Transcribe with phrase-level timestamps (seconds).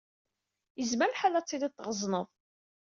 [0.79, 2.27] Yezmer lḥal ad tilid tɣeẓned.